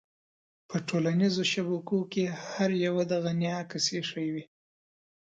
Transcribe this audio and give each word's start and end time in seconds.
په 0.69 0.75
ټولنيزو 0.87 1.43
شبکو 1.53 1.99
کې 2.11 2.23
هر 2.47 2.69
يوه 2.85 3.03
د 3.11 3.13
غني 3.23 3.49
عکس 3.59 3.85
اېښی 3.95 4.27
وي. 4.33 4.43